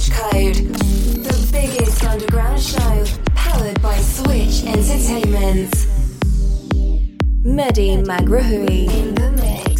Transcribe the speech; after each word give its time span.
Switch 0.00 0.16
Code, 0.16 0.54
the 0.54 1.48
biggest 1.52 2.02
underground 2.04 2.60
show 2.60 3.04
powered 3.34 3.82
by 3.82 3.96
Switch 3.98 4.64
Entertainment. 4.64 5.70
Mehdi 7.44 8.02
Maghraoui 8.06 8.88
in 8.88 9.14
the 9.14 9.30
mix 9.32 9.79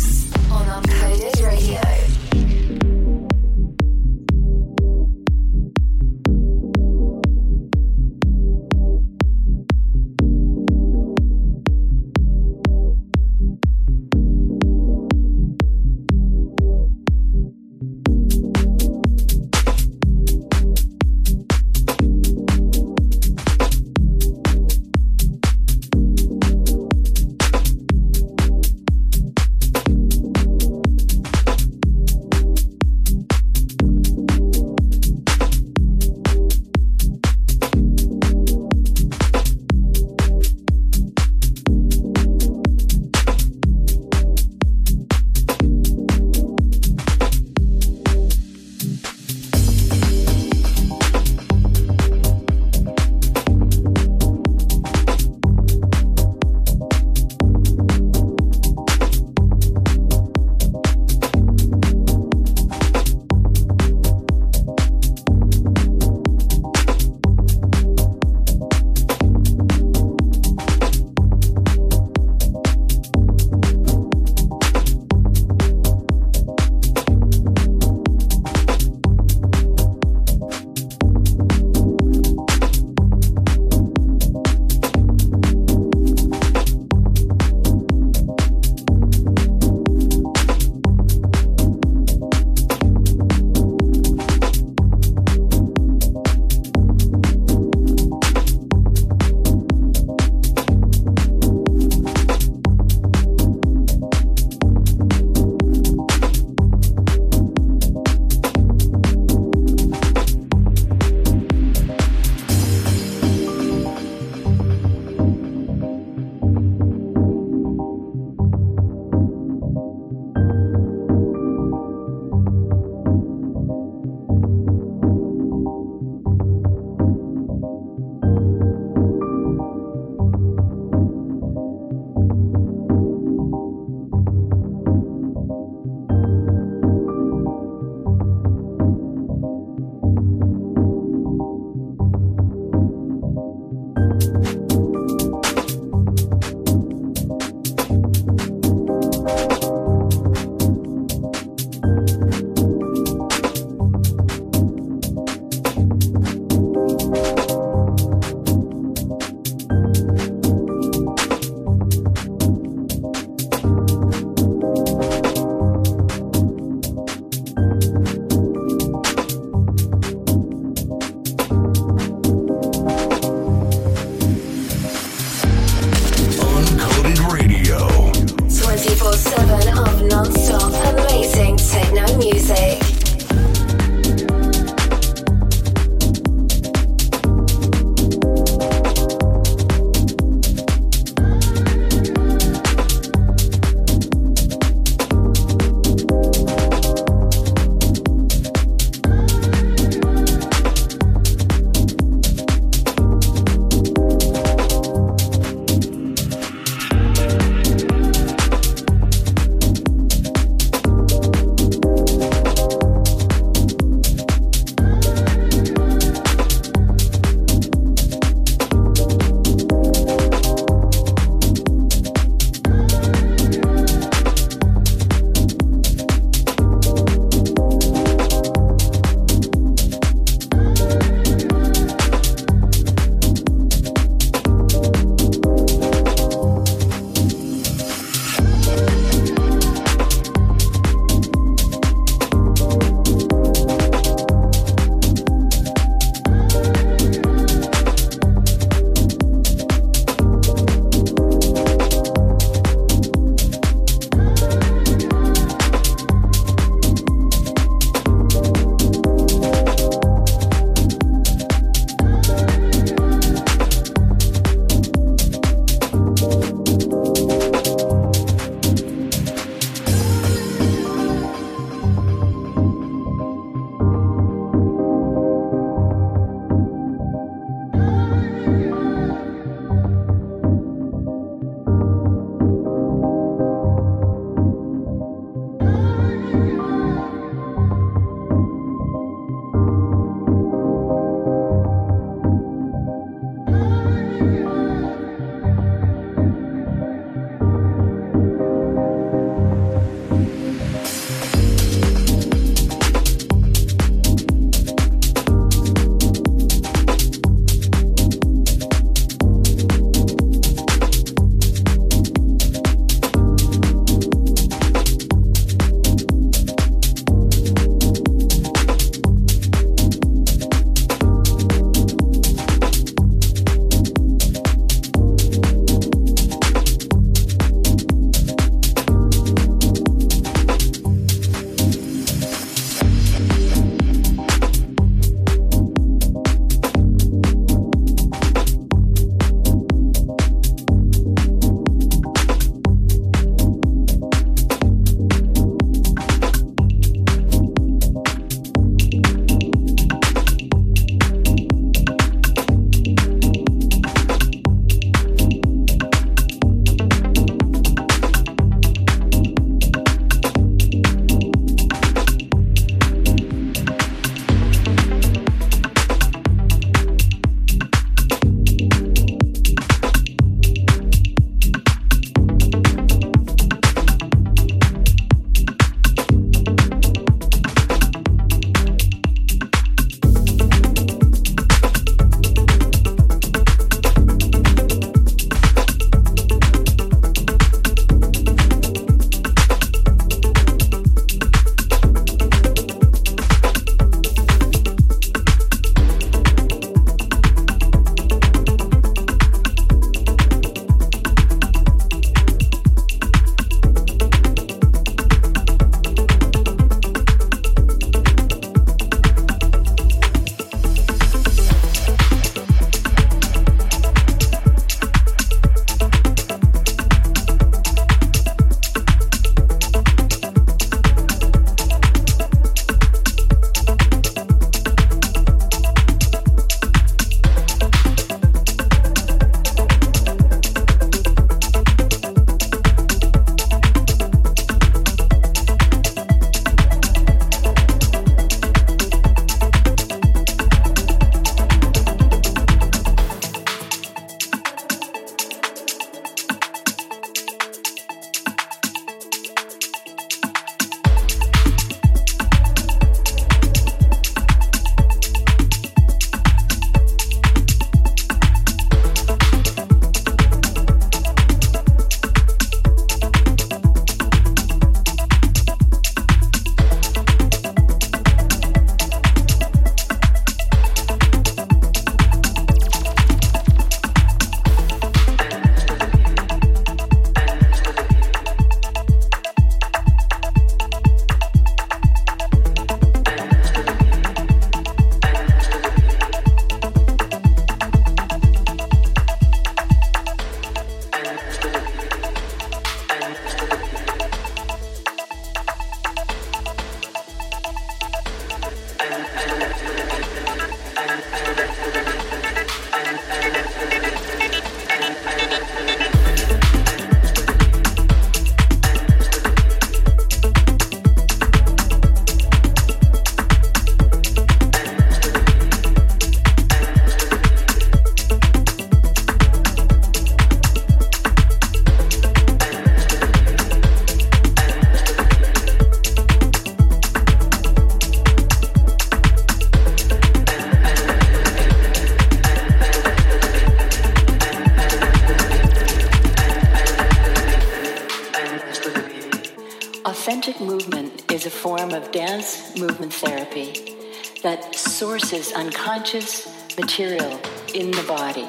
material 546.56 547.20
in 547.52 547.72
the 547.72 547.82
body 547.88 548.28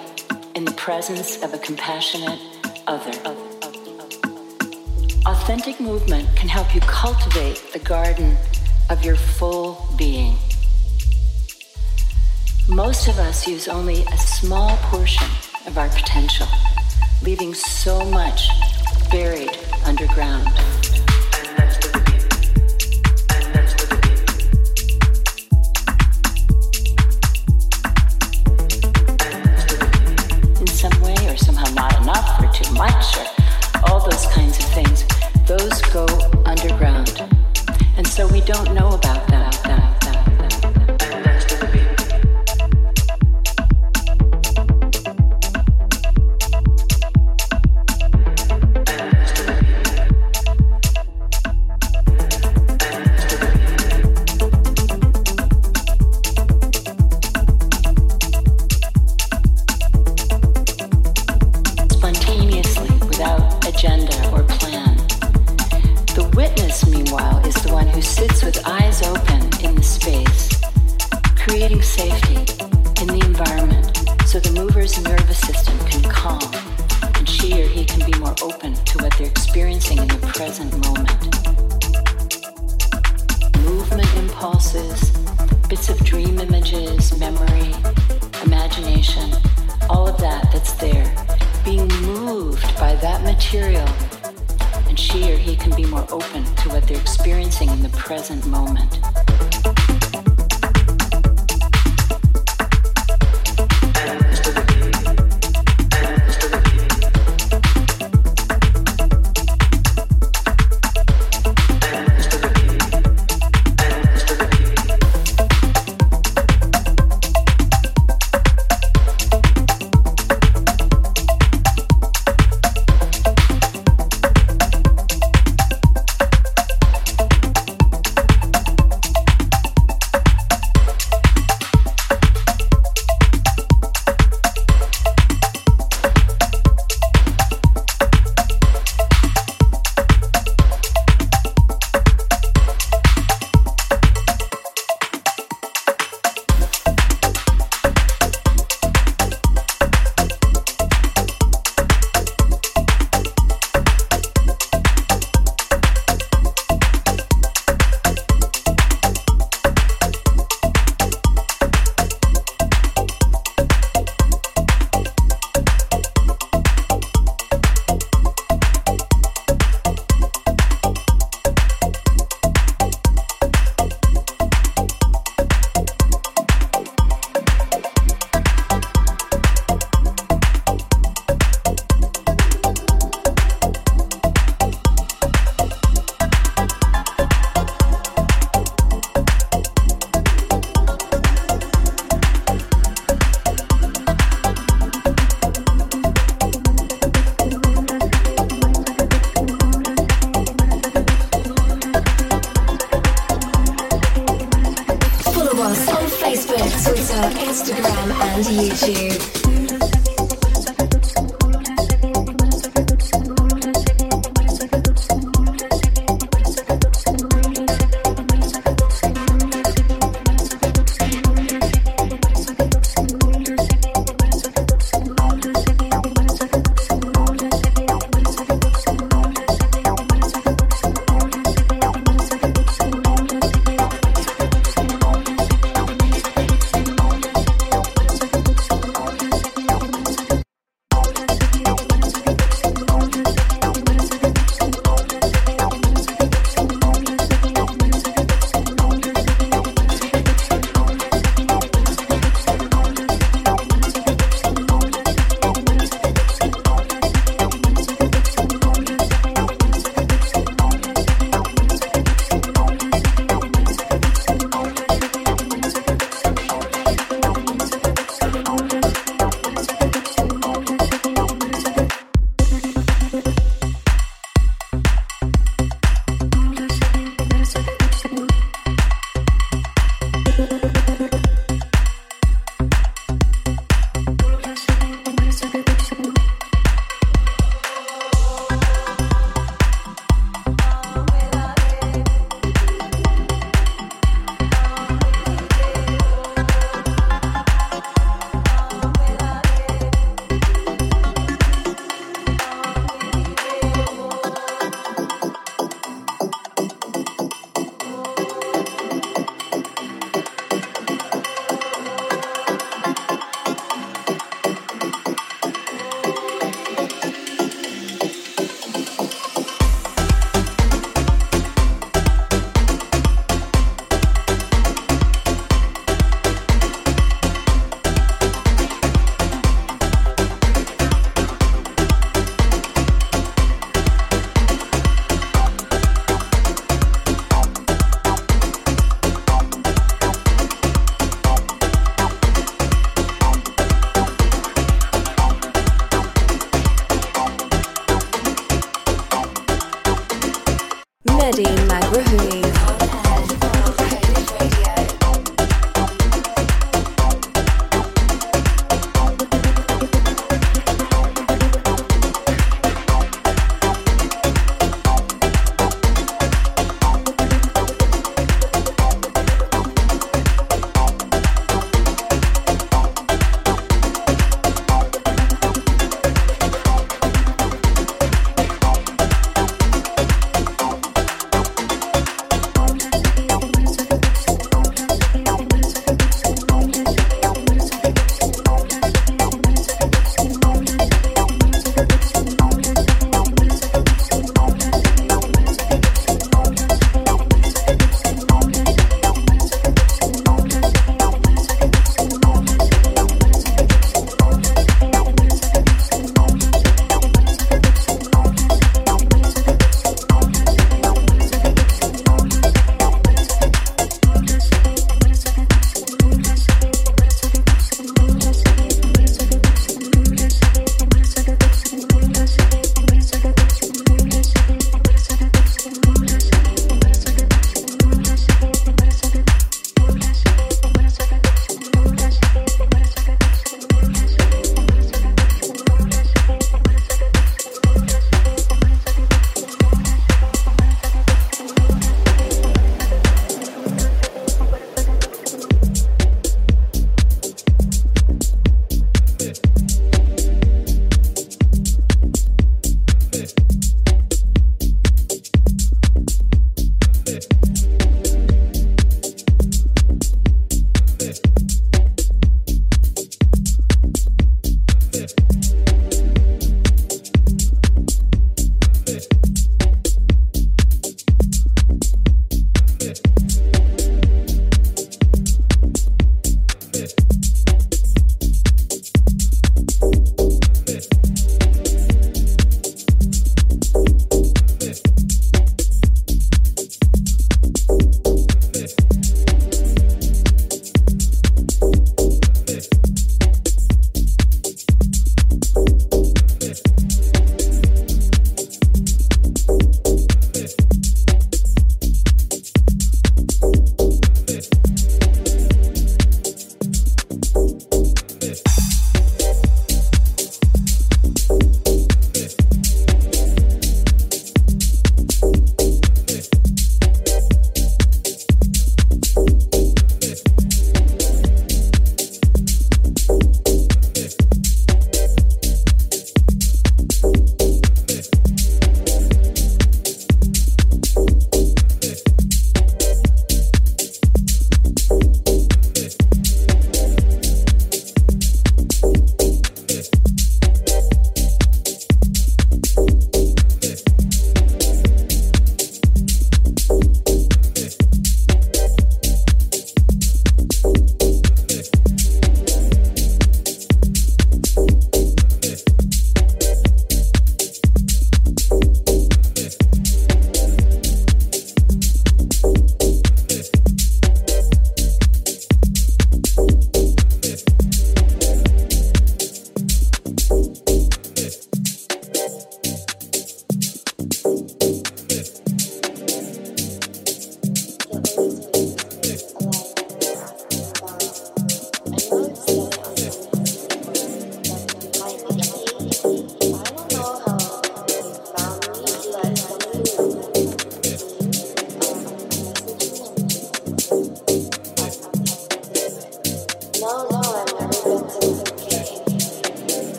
in 0.56 0.66
the 0.66 0.72
presence 0.72 1.44
of 1.44 1.54
a 1.54 1.60
compassionate 1.60 2.40
other. 2.88 3.12
Authentic 5.28 5.80
movement 5.80 6.28
can 6.36 6.50
help 6.50 6.74
you 6.74 6.82
cultivate 6.82 7.62
the 7.72 7.78
garden 7.78 8.36
of 8.90 9.06
your 9.06 9.16
full 9.16 9.94
being. 9.96 10.36
Most 12.68 13.08
of 13.08 13.20
us 13.20 13.48
use 13.48 13.68
only 13.68 14.06
a 14.06 14.18
small 14.18 14.76
portion 14.78 15.28
of 15.68 15.78
our 15.78 15.90
potential, 15.90 16.48
leaving 17.22 17.54
so 17.54 18.04
much 18.06 18.50
buried 19.12 19.56
underground. 19.86 20.50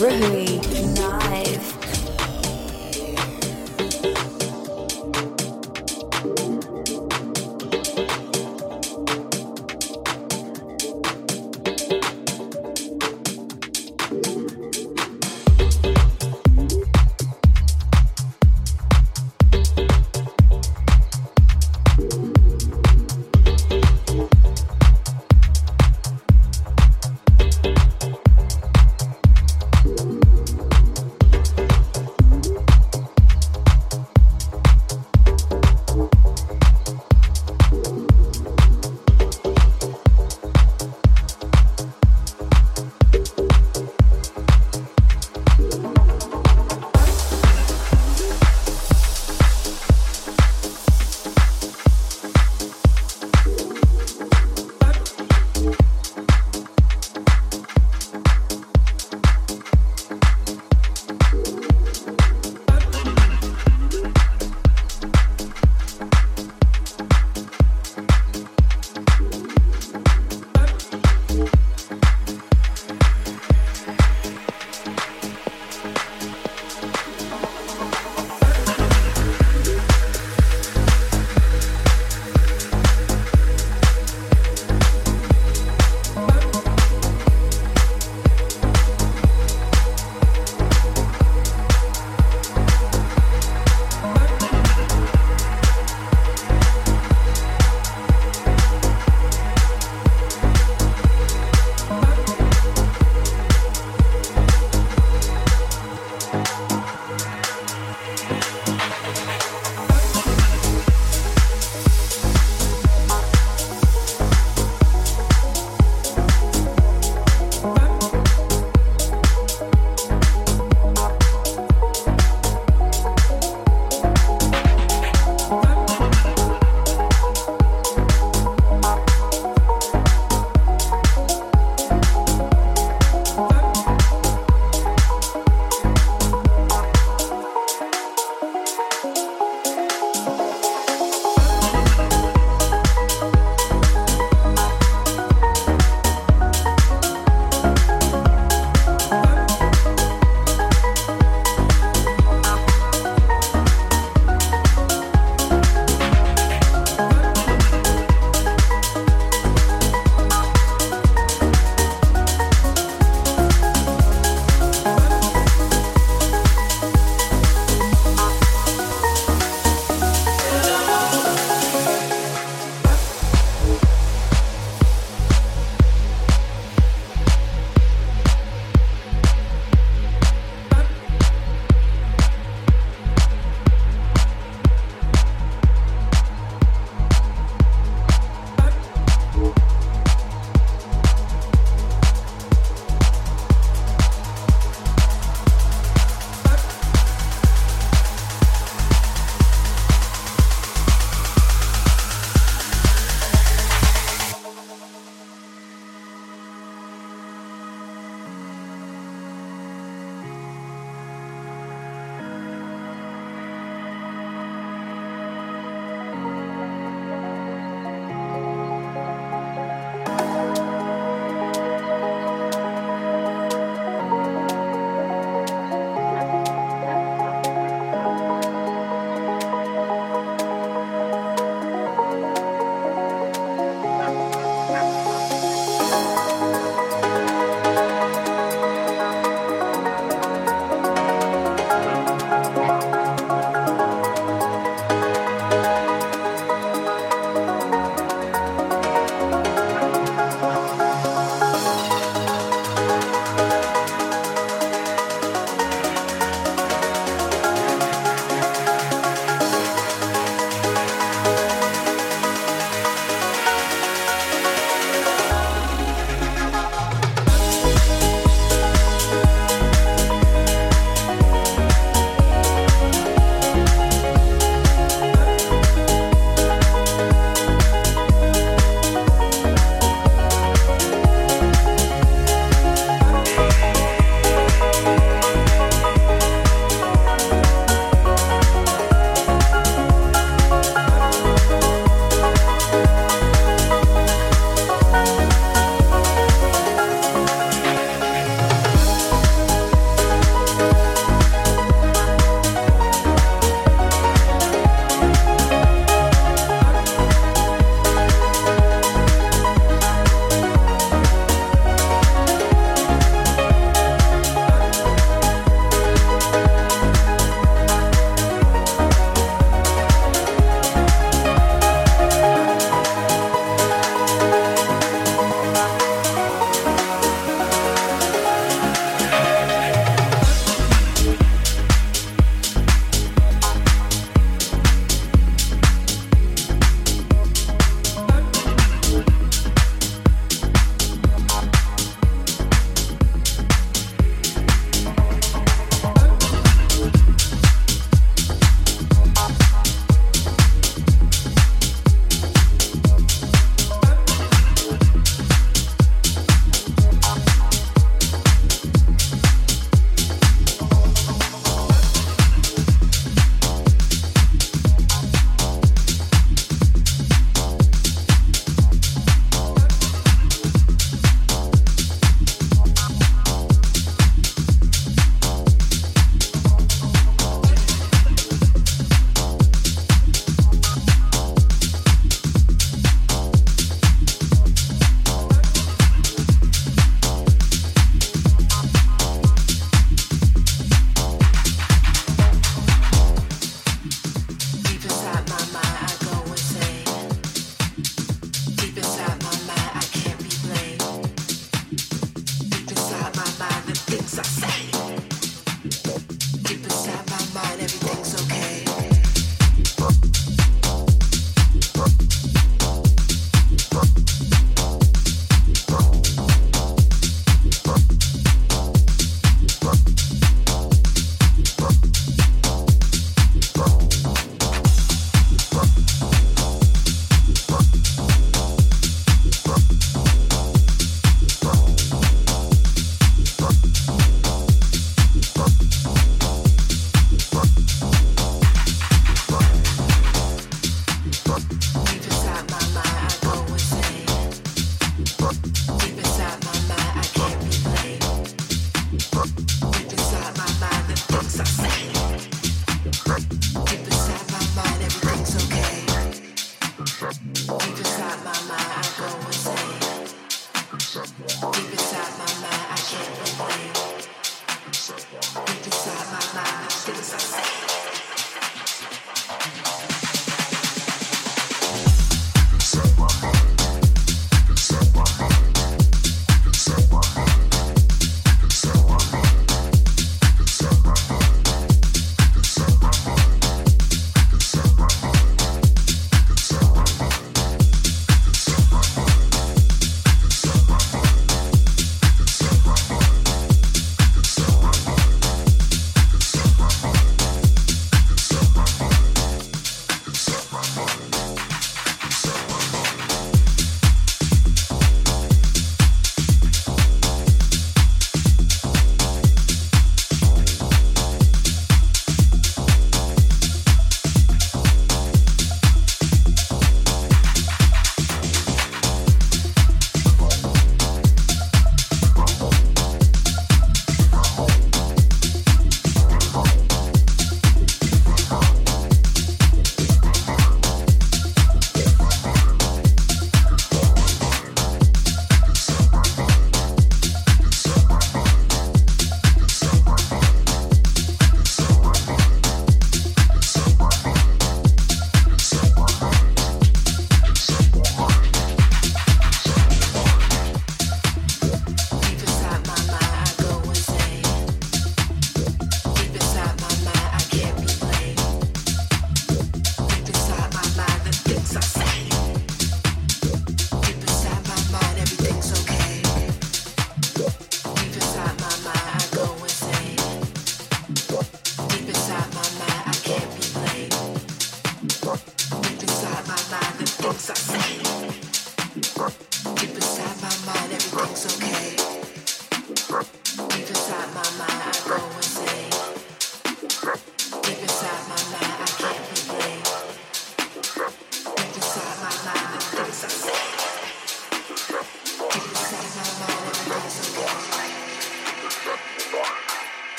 Bringing 0.00 0.39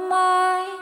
Maghraoui. 0.00 0.78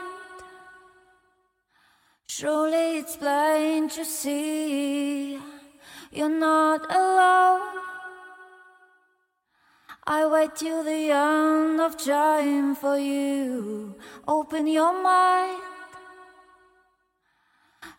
till 10.55 10.83
the 10.83 11.11
end 11.11 11.79
of 11.81 11.97
time 11.97 12.75
for 12.75 12.97
you. 12.97 13.95
Open 14.27 14.67
your 14.67 14.93
mind. 15.03 15.61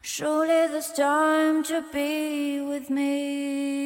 Surely 0.01 0.67
there's 0.69 0.93
time 0.93 1.63
to 1.65 1.85
be 1.93 2.61
with 2.61 2.91
me. 2.91 3.79